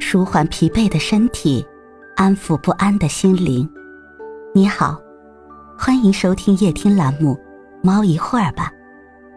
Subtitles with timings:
[0.00, 1.66] 舒缓疲惫的身体，
[2.16, 3.68] 安抚不安的心灵。
[4.54, 4.98] 你好，
[5.76, 7.34] 欢迎收听夜听栏目
[7.82, 8.70] 《猫一会儿吧》，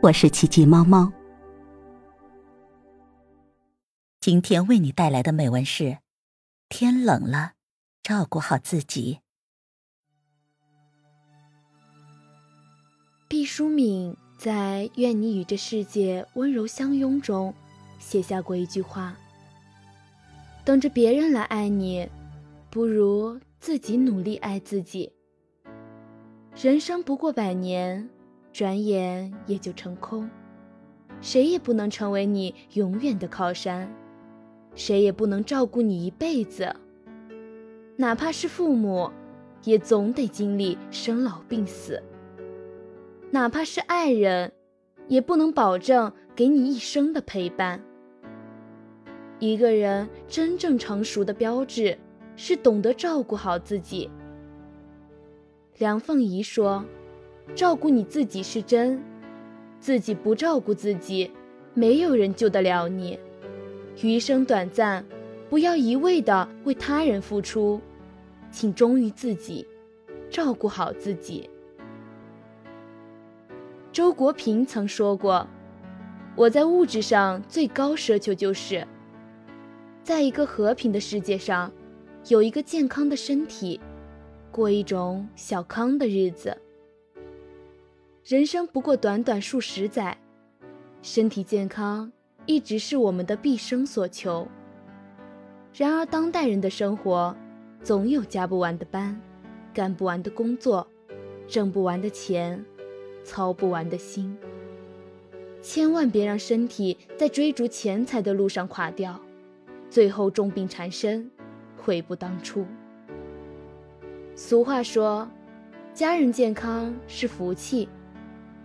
[0.01, 1.11] 我是奇迹猫猫。
[4.21, 5.97] 今天为你带来的美文是：
[6.69, 7.53] 天冷了，
[8.03, 9.19] 照顾好自己。
[13.27, 17.53] 毕淑敏在《愿你与这世界温柔相拥》中
[17.99, 19.17] 写下过一句话。
[20.63, 22.07] 等着别人来爱你，
[22.69, 25.11] 不如自己努力爱自己。
[26.55, 28.07] 人生不过百年，
[28.53, 30.29] 转眼也就成空。
[31.19, 33.91] 谁也不能成为你永远的靠山，
[34.75, 36.75] 谁也不能照顾你一辈子。
[37.95, 39.09] 哪怕是父母，
[39.63, 41.95] 也总得经历生老病死；
[43.31, 44.51] 哪怕是爱人，
[45.07, 47.83] 也不能保证给你一生的陪伴。
[49.41, 51.97] 一个人真正成熟的标志，
[52.35, 54.07] 是懂得照顾好自己。
[55.79, 56.85] 梁凤仪说
[57.55, 59.01] ：“照顾你自己是真，
[59.79, 61.31] 自己不照顾自己，
[61.73, 63.17] 没有人救得了你。
[64.03, 65.03] 余生短暂，
[65.49, 67.81] 不要一味的为他人付出，
[68.51, 69.65] 请忠于自己，
[70.29, 71.49] 照顾好自己。”
[73.91, 75.47] 周国平曾说过
[76.37, 78.87] ：“我在物质上最高奢求就是。”
[80.03, 81.71] 在一个和平的世界上，
[82.27, 83.79] 有一个健康的身体，
[84.51, 86.57] 过一种小康的日子。
[88.25, 90.17] 人生不过短短数十载，
[91.03, 92.11] 身体健康
[92.47, 94.47] 一直是我们的毕生所求。
[95.73, 97.35] 然而，当代人的生活，
[97.83, 99.19] 总有加不完的班，
[99.71, 100.85] 干不完的工作，
[101.47, 102.63] 挣不完的钱，
[103.23, 104.35] 操不完的心。
[105.61, 109.21] 千万别让身体在追逐钱财的路上垮掉。
[109.91, 111.29] 最后重病缠身，
[111.75, 112.65] 悔不当初。
[114.35, 115.29] 俗话说，
[115.93, 117.89] 家人健康是福气，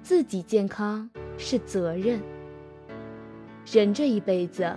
[0.05, 2.21] 自己健康是责任。
[3.73, 4.73] 人这一辈子，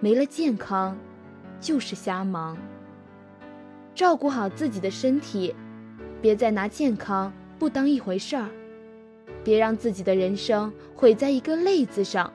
[0.00, 0.98] 没了健康，
[1.60, 2.58] 就是瞎忙。
[3.94, 5.54] 照顾好自己的身体，
[6.20, 8.48] 别再拿健康不当一回事儿，
[9.44, 12.32] 别让自己的人生毁在一个累字上。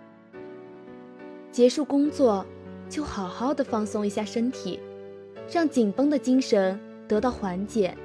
[1.51, 2.45] 结束工作。
[2.93, 4.79] 就好好的放松一下身体，
[5.51, 7.97] 让紧绷的精神得到缓解。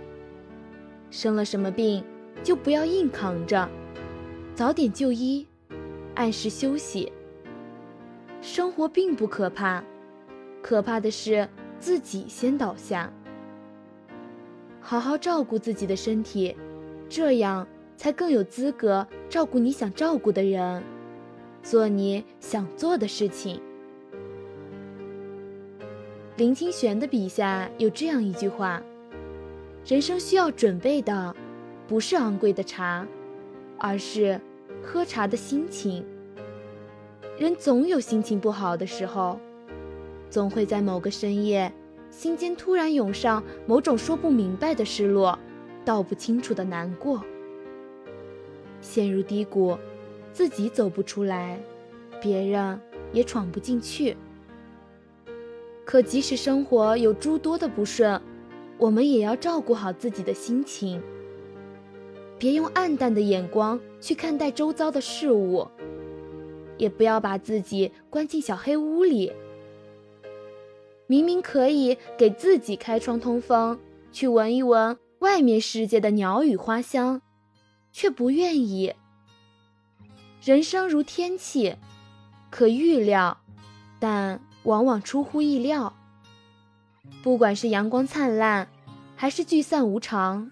[1.10, 2.02] 生了什么病，
[2.42, 3.68] 就不要硬扛着，
[4.54, 5.46] 早点就医，
[6.14, 7.12] 按时休息。
[8.40, 9.84] 生活并不可怕，
[10.62, 11.46] 可怕的是
[11.78, 13.12] 自己先倒下。
[14.80, 16.56] 好好照顾自己的身体，
[17.10, 20.82] 这样才更有资格照顾你想照顾的人，
[21.62, 23.60] 做你想做的事情。
[26.38, 28.80] 林清玄的笔下有这样一句话
[29.84, 31.34] ：“人生需要准备的，
[31.88, 33.04] 不是昂贵的茶，
[33.76, 34.40] 而是
[34.80, 36.06] 喝茶的心情。
[37.36, 39.40] 人总有心情不好的时候，
[40.30, 41.72] 总会在某个深夜，
[42.08, 45.36] 心间突然涌上某种说不明白的失落，
[45.84, 47.20] 道不清楚的难过。
[48.80, 49.76] 陷入低谷，
[50.32, 51.58] 自己走不出来，
[52.22, 52.80] 别人
[53.12, 54.16] 也闯不进去。”
[55.88, 58.20] 可即使生活有诸多的不顺，
[58.76, 61.02] 我们也要照顾好自己的心情，
[62.38, 65.66] 别用暗淡的眼光去看待周遭的事物，
[66.76, 69.32] 也不要把自己关进小黑屋里。
[71.06, 73.78] 明明可以给自己开窗通风，
[74.12, 77.22] 去闻一闻外面世界的鸟语花香，
[77.92, 78.92] 却不愿意。
[80.44, 81.76] 人生如天气，
[82.50, 83.38] 可预料，
[83.98, 84.38] 但。
[84.68, 85.94] 往往出乎意料。
[87.22, 88.68] 不管是阳光灿烂，
[89.16, 90.50] 还是聚散无常，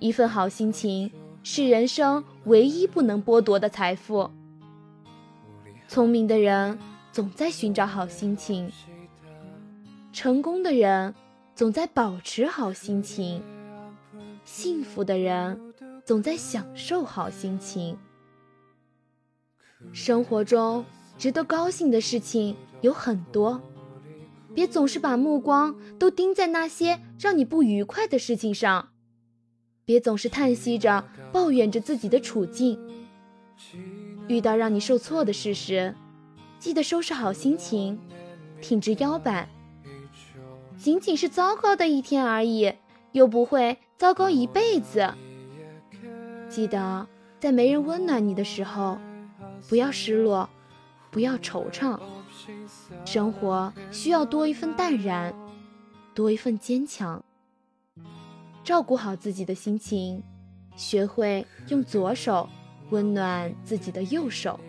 [0.00, 1.12] 一份好心情
[1.44, 4.28] 是人生唯一不能剥夺的财富。
[5.86, 6.76] 聪明的人
[7.12, 8.72] 总在寻找好心情，
[10.12, 11.14] 成功的人
[11.54, 13.40] 总在保持好心情，
[14.44, 15.72] 幸福的人
[16.04, 17.96] 总在享受好心情。
[19.92, 20.84] 生活中
[21.18, 22.56] 值得高兴的事情。
[22.82, 23.60] 有很多，
[24.54, 28.90] 别总是把目光都盯在那些让你不愉快的事情上，
[29.84, 32.78] 别总是叹息着、抱怨着自己的处境。
[34.28, 35.94] 遇到让你受挫的事时，
[36.58, 37.98] 记得收拾好心情，
[38.60, 39.48] 挺直腰板。
[40.76, 42.74] 仅仅是糟糕的一天而已，
[43.12, 45.14] 又不会糟糕一辈子。
[46.50, 47.06] 记得
[47.40, 48.98] 在没人温暖你的时候，
[49.68, 50.48] 不要失落，
[51.16, 51.98] 不要惆怅。
[53.06, 55.34] 生活需要多一份淡然，
[56.12, 57.24] 多一份坚强。
[58.62, 60.22] 照顾好自己的心情，
[60.76, 62.46] 学会用左手
[62.90, 64.60] 温暖自己的右手。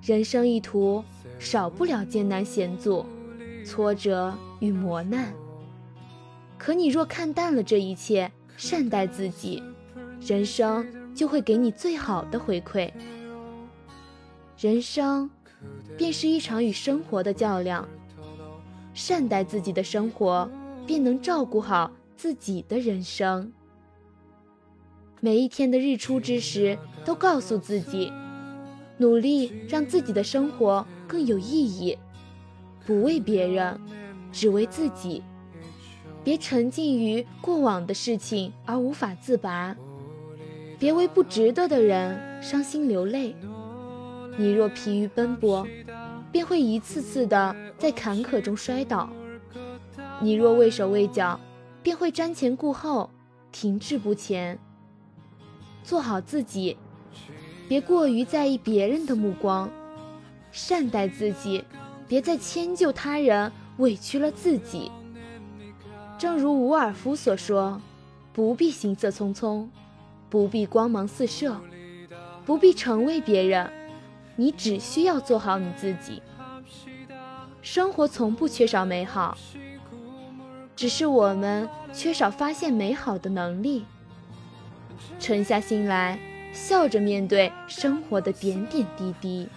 [0.00, 1.04] 人生一途，
[1.38, 3.04] 少不了艰难险阻、
[3.66, 5.30] 挫折与磨难。
[6.56, 9.62] 可你若看淡了这一切，善待自己，
[10.22, 12.90] 人生就会给你最好的回馈。
[14.62, 15.28] 人生，
[15.98, 17.88] 便是一场与生活的较量。
[18.94, 20.48] 善待自己的生活。
[20.84, 23.52] 便能照顾好自己的人生。
[25.20, 28.12] 每一天的日出之时，都告诉自己，
[28.98, 31.96] 努力让自己的生活更有意义，
[32.84, 33.80] 不为别人，
[34.32, 35.22] 只为自己。
[36.24, 39.76] 别沉浸于过往的事情而无法自拔，
[40.80, 43.36] 别为不值得的人伤心流泪。
[44.36, 45.66] 你若疲于奔波，
[46.30, 49.08] 便会一次次的在坎坷中摔倒。
[50.20, 51.38] 你若畏手畏脚，
[51.82, 53.10] 便会瞻前顾后，
[53.50, 54.58] 停滞不前。
[55.82, 56.76] 做好自己，
[57.68, 59.68] 别过于在意别人的目光；
[60.50, 61.64] 善待自己，
[62.06, 64.90] 别再迁就他人，委屈了自己。
[66.16, 67.82] 正如伍尔夫所说
[68.32, 69.66] ：“不必行色匆匆，
[70.30, 71.60] 不必光芒四射，
[72.46, 73.68] 不必成为别人，
[74.36, 76.22] 你只需要做好你自己。”
[77.62, 79.36] 生活从不缺少美好。
[80.74, 83.84] 只是我们缺少发现美好的能力。
[85.18, 86.18] 沉下心来，
[86.52, 89.48] 笑着面对生活的点点滴滴。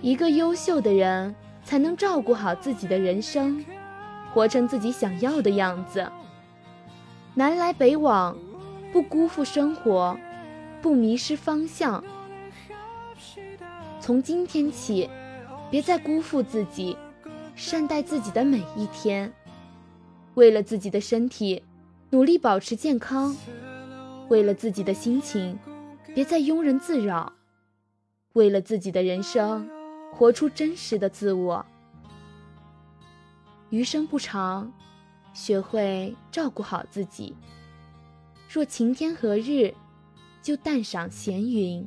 [0.00, 3.64] 一个优秀的人，才能照顾好自己的人生，
[4.32, 6.10] 活成自己想要的样子。
[7.34, 8.36] 南来北往，
[8.92, 10.16] 不辜负生活，
[10.80, 12.02] 不迷失方向。
[14.00, 15.08] 从今天起，
[15.70, 16.96] 别再辜负自己。
[17.56, 19.32] 善待自己的每一天，
[20.34, 21.62] 为了自己的身体，
[22.10, 23.32] 努力保持健康；
[24.28, 25.56] 为了自己的心情，
[26.14, 27.32] 别再庸人自扰；
[28.32, 29.70] 为了自己的人生，
[30.12, 31.64] 活出真实的自我。
[33.70, 34.72] 余生不长，
[35.32, 37.36] 学会照顾好自己。
[38.52, 39.72] 若晴天何日，
[40.42, 41.86] 就淡赏闲云；